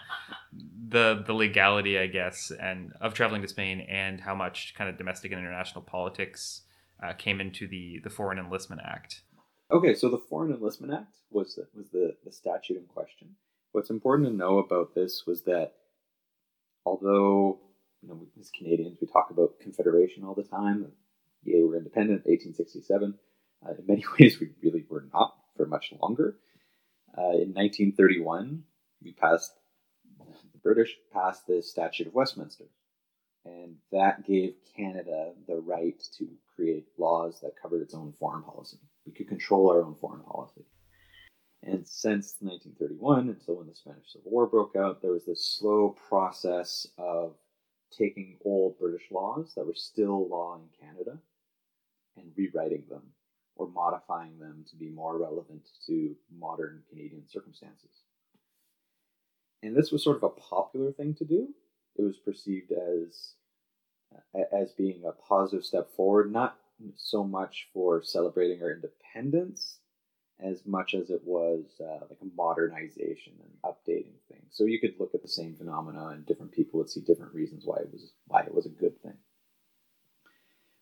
[0.88, 4.96] the the legality, I guess, and of traveling to Spain and how much kind of
[4.96, 6.62] domestic and international politics
[7.02, 9.22] uh, came into the the Foreign Enlistment Act?
[9.70, 13.28] Okay, so the Foreign Enlistment Act was the, was the, the statute in question.
[13.72, 15.74] What's important to know about this was that
[16.84, 17.60] although
[18.02, 20.90] you know as Canadians we talk about Confederation all the time,
[21.44, 23.14] yay we're independent, 1867.
[23.64, 26.36] Uh, in many ways, we really were not for much longer.
[27.16, 28.62] Uh, in 1931,
[29.02, 29.52] we passed
[30.18, 32.64] the British passed the Statute of Westminster,
[33.44, 38.78] and that gave Canada the right to create laws that covered its own foreign policy.
[39.06, 40.64] We could control our own foreign policy.
[41.62, 45.96] And since 1931, until when the Spanish Civil War broke out, there was this slow
[46.08, 47.34] process of
[47.96, 51.18] taking old British laws that were still law in Canada
[52.16, 53.02] and rewriting them
[53.56, 58.04] or modifying them to be more relevant to modern Canadian circumstances.
[59.62, 61.48] And this was sort of a popular thing to do.
[61.96, 63.32] It was perceived as
[64.52, 66.56] as being a positive step forward, not
[66.96, 69.80] so much for celebrating our independence
[70.40, 74.50] as much as it was uh, like a modernization and updating things.
[74.50, 77.64] So you could look at the same phenomena, and different people would see different reasons
[77.64, 79.16] why it was why it was a good thing.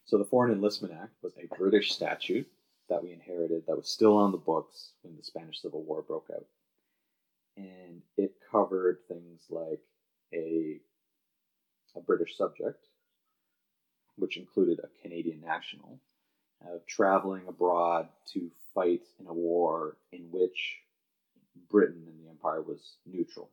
[0.04, 2.46] So the Foreign Enlistment Act was a British statute
[2.88, 6.28] that we inherited that was still on the books when the Spanish Civil War broke
[6.32, 6.46] out,
[7.56, 9.80] and it covered things like
[10.34, 10.80] a
[11.96, 12.84] a British subject,
[14.16, 15.98] which included a Canadian national,
[16.66, 20.78] uh, traveling abroad to fight in a war in which
[21.70, 23.50] Britain and the Empire was neutral.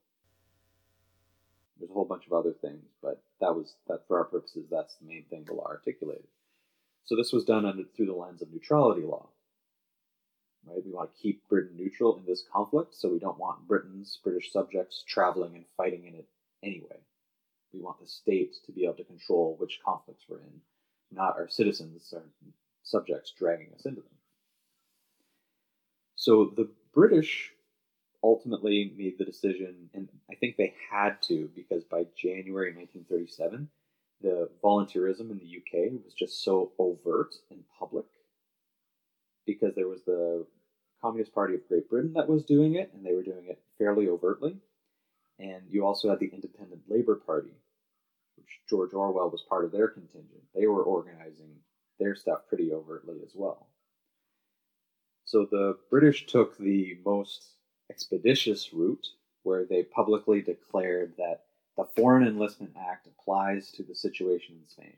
[1.78, 4.68] There's a whole bunch of other things, but that was that for our purposes.
[4.70, 6.28] That's the main thing the law articulated.
[7.06, 9.30] So this was done under through the lens of neutrality law.
[10.66, 14.18] Right, we want to keep Britain neutral in this conflict, so we don't want Britain's
[14.24, 16.28] British subjects traveling and fighting in it
[16.64, 17.00] anyway.
[17.74, 20.62] We want the state to be able to control which conflicts we're in,
[21.12, 22.24] not our citizens, our
[22.84, 24.10] subjects dragging us into them.
[26.16, 27.52] So the British
[28.24, 33.68] ultimately made the decision, and I think they had to because by January 1937,
[34.22, 38.06] the volunteerism in the UK was just so overt and public
[39.46, 40.46] because there was the
[41.02, 44.08] Communist Party of Great Britain that was doing it, and they were doing it fairly
[44.08, 44.56] overtly.
[45.40, 47.52] And you also had the Independent Labour Party,
[48.38, 50.44] which George Orwell was part of their contingent.
[50.56, 51.56] They were organizing
[52.00, 53.68] their stuff pretty overtly as well.
[55.26, 57.46] So the British took the most
[57.90, 59.08] expeditious route,
[59.44, 61.42] where they publicly declared that
[61.76, 64.98] the Foreign Enlistment Act applies to the situation in Spain.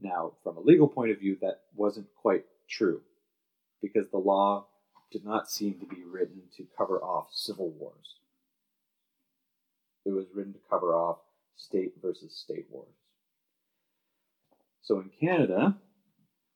[0.00, 3.00] Now, from a legal point of view, that wasn't quite true,
[3.80, 4.66] because the law
[5.10, 8.16] did not seem to be written to cover off civil wars.
[10.04, 11.18] It was written to cover off
[11.56, 12.88] state versus state wars.
[14.86, 15.76] So in Canada,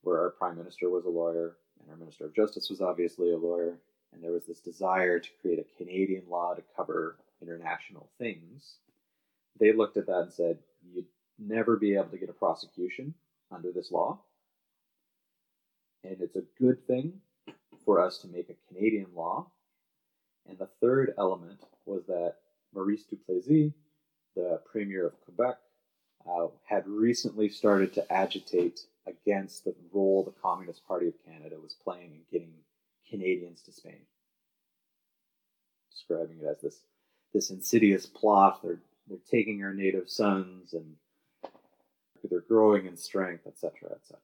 [0.03, 3.37] where our prime minister was a lawyer and our minister of justice was obviously a
[3.37, 3.77] lawyer,
[4.13, 8.77] and there was this desire to create a Canadian law to cover international things,
[9.59, 11.07] they looked at that and said, you'd
[11.41, 13.15] never be able to get a prosecution
[13.51, 14.21] under this law.
[16.05, 17.15] And it's a good thing
[17.85, 19.51] for us to make a Canadian law.
[20.49, 22.35] And the third element was that
[22.73, 23.73] Maurice Duplessis,
[24.37, 25.57] the Premier of Quebec,
[26.29, 31.75] uh, had recently started to agitate against the role the Communist Party of Canada was
[31.83, 32.53] playing in getting
[33.09, 34.03] Canadians to Spain,
[35.91, 36.81] describing it as this
[37.33, 38.61] this insidious plot.
[38.63, 40.95] They're they're taking our native sons and
[42.29, 44.19] they're growing in strength, etc., etc.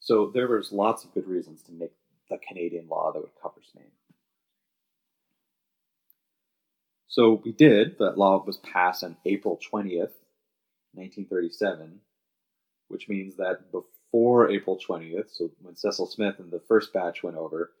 [0.00, 1.92] So there was lots of good reasons to make
[2.28, 3.90] the Canadian law that would cover Spain.
[7.08, 7.98] So we did.
[7.98, 10.10] That law was passed on April 20th,
[10.94, 12.00] 1937,
[12.88, 17.36] which means that before April 20th, so when Cecil Smith and the first batch went
[17.36, 17.72] over,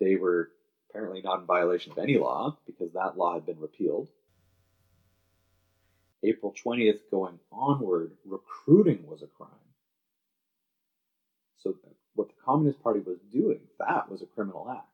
[0.00, 0.50] they were
[0.90, 4.08] apparently not in violation of any law because that law had been repealed.
[6.24, 9.50] April 20th going onward, recruiting was a crime.
[11.58, 11.76] So
[12.14, 14.88] what the Communist Party was doing, that was a criminal act.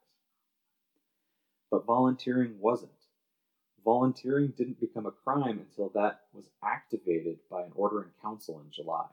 [1.71, 2.93] But volunteering wasn't.
[3.85, 8.71] Volunteering didn't become a crime until that was activated by an order in council in
[8.71, 9.07] July.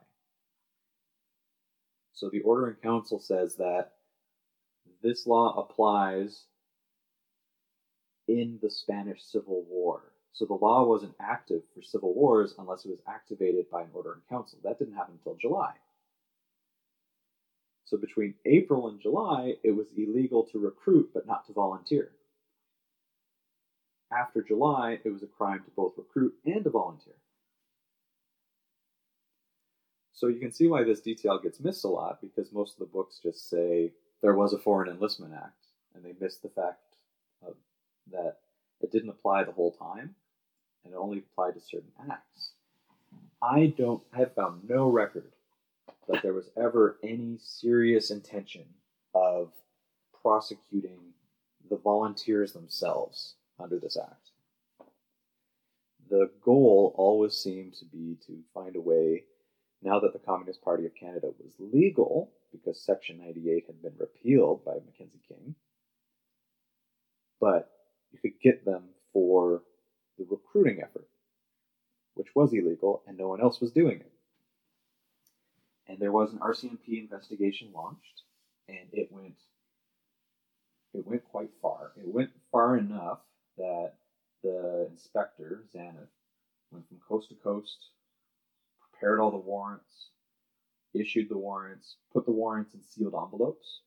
[2.14, 3.92] So the order in council says that
[5.02, 6.44] this law applies
[8.28, 10.12] in the Spanish Civil War.
[10.32, 14.14] So the law wasn't active for civil wars unless it was activated by an order
[14.14, 14.58] in council.
[14.64, 15.72] That didn't happen until July.
[17.84, 22.12] So between April and July, it was illegal to recruit but not to volunteer.
[24.16, 27.14] After July, it was a crime to both recruit and to volunteer.
[30.12, 32.92] So you can see why this detail gets missed a lot because most of the
[32.92, 36.96] books just say there was a Foreign Enlistment Act, and they miss the fact
[37.44, 37.54] of,
[38.12, 38.36] that
[38.80, 40.14] it didn't apply the whole time
[40.84, 42.50] and it only applied to certain acts.
[43.42, 45.32] I don't, I have found no record
[46.08, 48.64] that there was ever any serious intention
[49.14, 49.52] of
[50.22, 51.00] prosecuting
[51.68, 54.30] the volunteers themselves under this act.
[56.10, 59.24] The goal always seemed to be to find a way,
[59.82, 64.64] now that the Communist Party of Canada was legal, because Section 98 had been repealed
[64.64, 65.54] by Mackenzie King,
[67.40, 67.70] but
[68.12, 69.62] you could get them for
[70.18, 71.08] the recruiting effort,
[72.14, 74.12] which was illegal and no one else was doing it.
[75.88, 78.22] And there was an RCMP investigation launched,
[78.68, 79.34] and it went
[80.94, 81.92] it went quite far.
[81.96, 83.20] It went far enough
[83.56, 83.92] that
[84.42, 86.08] the inspector, Xanath,
[86.70, 87.90] went from coast to coast,
[88.90, 90.08] prepared all the warrants,
[90.94, 93.80] issued the warrants, put the warrants in sealed envelopes.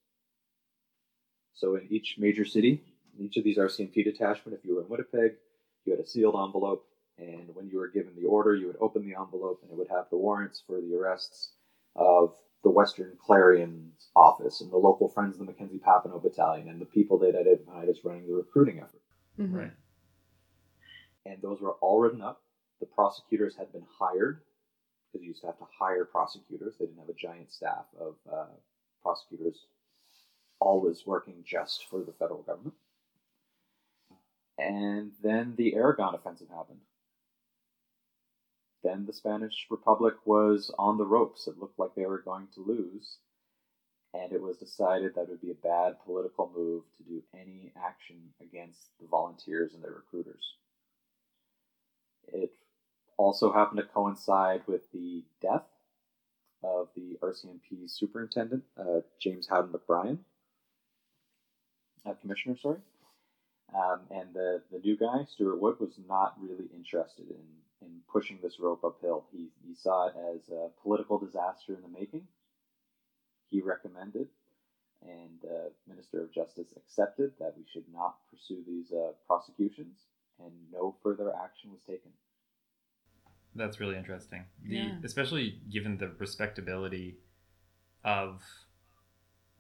[1.54, 2.84] So in each major city,
[3.18, 5.34] in each of these RCMP detachment, if you were in Winnipeg,
[5.86, 6.86] you had a sealed envelope,
[7.18, 9.90] and when you were given the order, you would open the envelope and it would
[9.90, 11.52] have the warrants for the arrests
[11.96, 16.82] of the Western Clarion's office and the local Friends of the Mackenzie Papineau Battalion and
[16.82, 19.02] the people they'd identified as running the recruiting effort.
[19.40, 19.56] Mm-hmm.
[19.56, 19.72] Right.
[21.26, 22.42] And those were all written up.
[22.80, 24.42] The prosecutors had been hired
[25.12, 26.76] because you used to have to hire prosecutors.
[26.80, 28.46] They didn't have a giant staff of uh,
[29.02, 29.66] prosecutors
[30.60, 32.76] always working just for the federal government.
[34.58, 36.80] And then the Aragon offensive happened.
[38.84, 41.48] Then the Spanish Republic was on the ropes.
[41.48, 43.18] It looked like they were going to lose.
[44.16, 47.74] And it was decided that it would be a bad political move to do any
[47.76, 50.54] action against the volunteers and their recruiters.
[52.28, 52.52] It
[53.18, 55.68] also happened to coincide with the death
[56.64, 60.20] of the RCMP superintendent, uh, James Howden MacBrien,
[62.06, 62.80] uh, commissioner, sorry.
[63.76, 67.44] Um, and the, the new guy, Stuart Wood, was not really interested in
[67.82, 69.26] in pushing this rope uphill.
[69.32, 72.28] He, he saw it as a political disaster in the making.
[73.56, 74.28] He recommended,
[75.02, 79.98] and uh, Minister of Justice accepted that we should not pursue these uh, prosecutions,
[80.44, 82.12] and no further action was taken.
[83.56, 84.44] That's really interesting.
[84.62, 84.98] The, Yeah.
[85.06, 87.16] Especially given the respectability
[88.04, 88.42] of,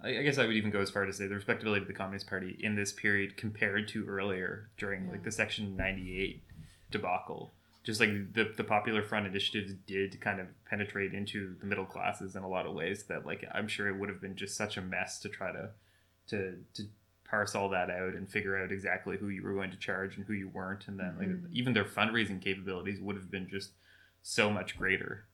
[0.04, 1.94] I, I guess I would even go as far to say the respectability of the
[1.94, 5.12] Communist Party in this period compared to earlier during Yeah.
[5.12, 6.44] like the Section 98
[6.92, 7.54] debacle.
[7.86, 12.36] Just like the, the Popular Front initiatives did kind of penetrate into the middle classes
[12.36, 14.76] in a lot of ways that like I'm sure it would have been just such
[14.76, 15.70] a mess to try to
[16.30, 16.84] to to
[17.30, 20.26] parse all that out and figure out exactly who you were going to charge and
[20.26, 20.88] who you weren't.
[20.88, 21.52] And then like Mhm.
[21.52, 23.72] even their fundraising capabilities would have been just
[24.24, 25.26] so much greater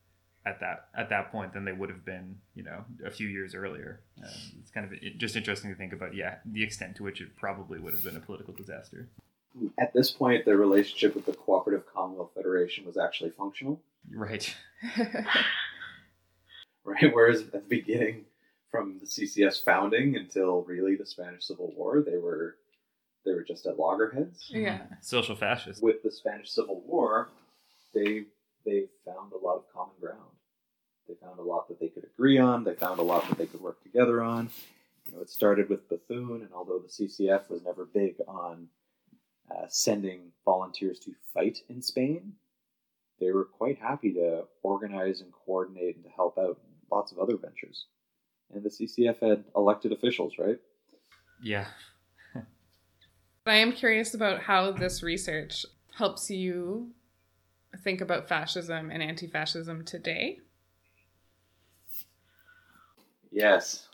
[0.46, 3.56] at that at that point than they would have been you know a few years
[3.56, 4.02] earlier.
[4.60, 7.80] It's kind of just interesting to think about yeah the extent to which it probably
[7.80, 9.08] would have been a political disaster
[9.78, 14.56] At this point, their relationship with the Cooperative Commonwealth Federation was actually functional, right
[16.84, 17.14] right?
[17.14, 18.26] Whereas at the beginning,
[18.70, 22.56] from the CCF's founding until really the Spanish Civil War, they were
[23.26, 24.48] they were just at loggerheads.
[24.50, 24.80] Yeah.
[24.80, 25.04] Mhm.
[25.04, 25.82] social fascists.
[25.82, 27.30] With the Spanish Civil War,
[27.94, 28.26] they
[28.66, 30.20] they found a lot of common ground.
[31.08, 32.64] They found a lot that they could agree on.
[32.64, 34.50] They found a lot that they could work together on.
[35.08, 38.68] You know, it started with Bethune, and although the CCF was never big on
[39.52, 42.34] uh, sending volunteers to fight in Spain,
[43.20, 47.20] they were quite happy to organize and coordinate and to help out in lots of
[47.20, 47.86] other ventures.
[48.54, 50.60] And the CCF had elected officials, right?
[51.42, 51.66] yeah
[53.46, 55.66] I am curious about how this research
[55.98, 56.92] helps you
[57.84, 60.40] think about fascism and anti fascism today.
[63.32, 63.88] Yes.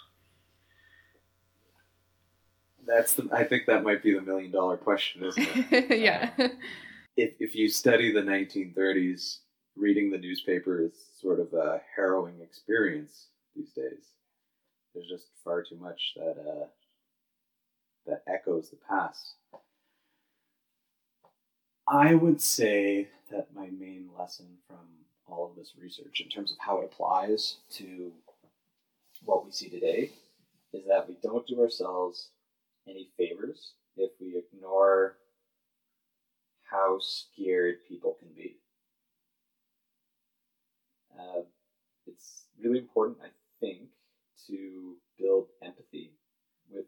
[2.87, 3.27] That's the.
[3.33, 5.99] I think that might be the million dollar question, isn't it?
[5.99, 6.31] yeah.
[7.17, 9.39] if if you study the 1930s,
[9.75, 14.13] reading the newspaper is sort of a harrowing experience these days.
[14.93, 16.67] There's just far too much that uh,
[18.07, 19.33] that echoes the past.
[21.87, 24.77] I would say that my main lesson from
[25.27, 28.11] all of this research, in terms of how it applies to
[29.23, 30.11] what we see today,
[30.73, 32.29] is that we don't do ourselves
[32.89, 35.17] any favors if we ignore
[36.63, 38.57] how scared people can be.
[41.17, 41.41] Uh,
[42.05, 43.29] it's really important, I
[43.59, 43.89] think,
[44.47, 46.11] to build empathy
[46.71, 46.85] with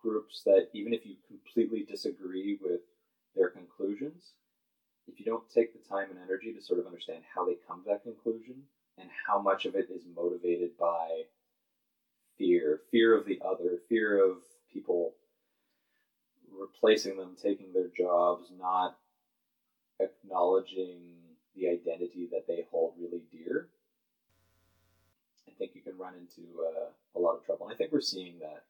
[0.00, 2.80] groups that, even if you completely disagree with
[3.34, 4.32] their conclusions,
[5.06, 7.82] if you don't take the time and energy to sort of understand how they come
[7.82, 8.54] to that conclusion
[8.98, 11.22] and how much of it is motivated by
[12.38, 14.38] fear, fear of the other, fear of
[14.72, 15.12] people
[16.58, 18.96] replacing them, taking their jobs, not
[20.00, 21.14] acknowledging
[21.54, 23.68] the identity that they hold really dear,
[25.48, 27.68] I think you can run into uh, a lot of trouble.
[27.70, 28.64] I think we're seeing that.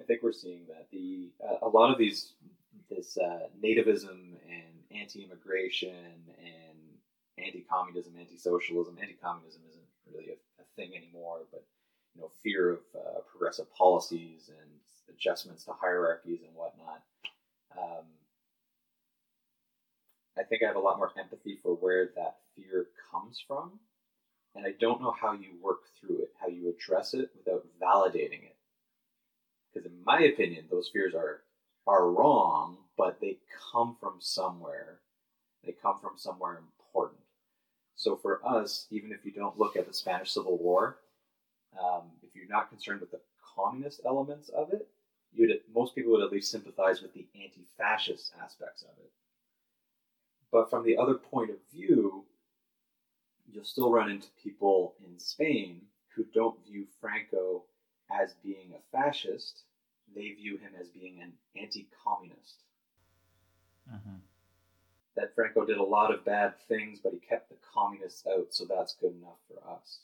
[0.00, 2.32] I think we're seeing that the uh, a lot of these
[2.90, 6.78] this uh, nativism and anti-immigration and
[7.38, 11.40] anti-communism, anti-socialism, anti-communism isn't really a, a thing anymore.
[11.50, 11.64] But
[12.14, 14.70] you know, fear of uh, progressive policies and
[15.08, 17.02] adjustments to hierarchies and whatnot.
[17.76, 18.04] Um,
[20.38, 23.80] I think I have a lot more empathy for where that fear comes from,
[24.54, 28.44] and I don't know how you work through it, how you address it without validating
[28.44, 28.56] it.
[29.72, 31.42] Because in my opinion, those fears are
[31.86, 33.38] are wrong, but they
[33.72, 35.00] come from somewhere.
[35.64, 37.20] They come from somewhere important.
[37.96, 40.98] So for us, even if you don't look at the Spanish Civil War,
[41.78, 43.20] um, if you're not concerned with the
[43.54, 44.88] communist elements of it,
[45.32, 49.10] you'd most people would at least sympathize with the anti-fascist aspects of it.
[50.50, 52.24] But from the other point of view,
[53.50, 55.80] you'll still run into people in Spain
[56.14, 57.64] who don't view Franco
[58.10, 59.62] as being a fascist.
[60.14, 62.62] They view him as being an anti-communist.
[63.90, 64.20] Mhm.
[65.14, 68.64] That Franco did a lot of bad things, but he kept the communists out, so
[68.64, 70.00] that's good enough for us.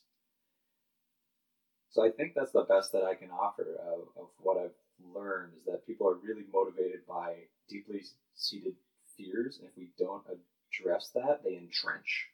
[1.90, 4.74] So I think that's the best that I can offer of, of what I've
[5.14, 7.34] learned is that people are really motivated by
[7.68, 8.02] deeply
[8.34, 8.74] seated
[9.16, 12.28] fears, and if we don't address that, they entrench,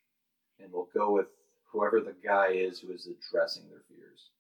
[0.61, 1.27] and we'll go with
[1.65, 4.31] whoever the guy is who is addressing their fears.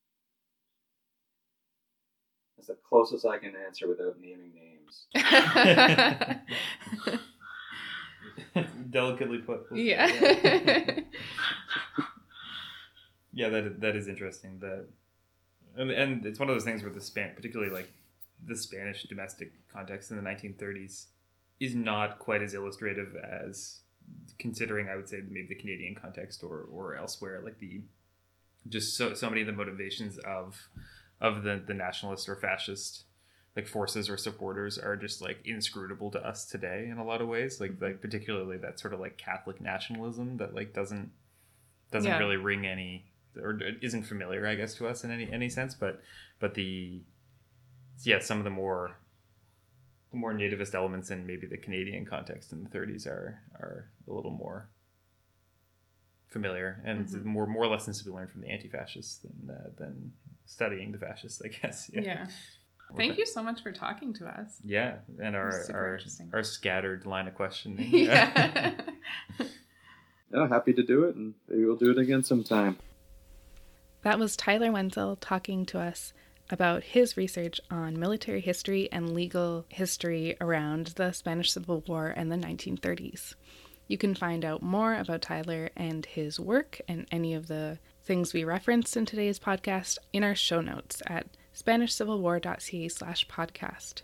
[2.56, 5.06] That's the closest I can answer without naming names.
[8.90, 10.06] delicately put yeah.
[13.32, 14.86] yeah that that is interesting that
[15.76, 17.90] and, and it's one of those things where the span particularly like
[18.46, 21.06] the spanish domestic context in the 1930s
[21.60, 23.80] is not quite as illustrative as
[24.38, 27.82] considering I would say maybe the Canadian context or or elsewhere, like the
[28.68, 30.68] just so so many of the motivations of
[31.20, 33.04] of the the nationalist or fascist
[33.56, 37.28] like forces or supporters are just like inscrutable to us today in a lot of
[37.28, 37.60] ways.
[37.60, 37.84] Like mm-hmm.
[37.84, 41.10] like particularly that sort of like catholic nationalism that like doesn't
[41.90, 42.18] doesn't Yeah.
[42.18, 43.06] really ring any
[43.42, 46.00] or isn't familiar i guess to us in any any sense but
[46.40, 47.02] but the
[48.02, 48.96] yeah some of the more
[50.12, 54.30] more nativist elements in maybe the canadian context in the 30s are are a little
[54.30, 54.68] more
[56.28, 57.24] familiar and Mhm.
[57.24, 60.12] more more lessons to be learned from the anti-fascists than uh, than
[60.46, 62.26] studying the fascists i guess Yeah.
[62.96, 64.60] Thank you so much for talking to us.
[64.64, 65.98] yeah and our our,
[66.32, 68.72] our scattered line of questioning yeah.
[70.32, 72.76] Yeah, happy to do it, and maybe we'll do it again sometime.
[74.04, 76.12] That was Tyler Wentzell talking to us
[76.50, 82.30] about his research on military history and legal history around the Spanish Civil War and
[82.30, 83.34] the 1930s.
[83.88, 88.34] You can find out more about Tyler and his work and any of the things
[88.34, 91.26] we referenced in today's podcast in our show notes at
[91.56, 94.02] SpanishCivilWar.ca slash podcast.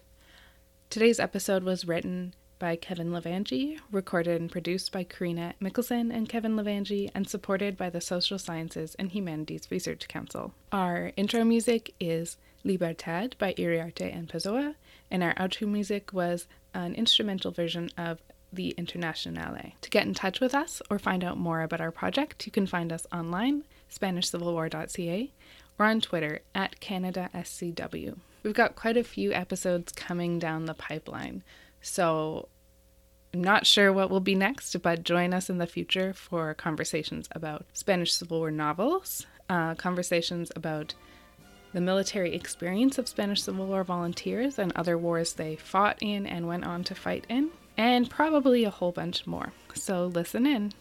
[0.88, 6.54] Today's episode was written by Kevin Levangie, recorded and produced by Karina Mickelson and Kevin
[6.54, 10.54] Levangie, and supported by the Social Sciences and Humanities Research Council.
[10.70, 14.76] Our intro music is Libertad by Iriarte and Pessoa,
[15.11, 18.20] and our outro music was an instrumental version of
[18.52, 19.72] the Internationale.
[19.80, 22.66] To get in touch with us or find out more about our project, you can
[22.66, 25.32] find us online, SpanishCivilWar.ca,
[25.78, 28.18] or on Twitter at CanadaSCW.
[28.42, 31.42] We've got quite a few episodes coming down the pipeline,
[31.81, 32.49] so
[33.33, 37.28] I'm not sure what will be next, but join us in the future for conversations
[37.33, 40.95] about Spanish Civil War novels, uh, conversations about
[41.72, 46.49] the military experience of Spanish Civil War volunteers and other wars they fought in and
[46.49, 49.53] went on to fight in, and probably a whole bunch more.
[49.74, 50.72] So listen in.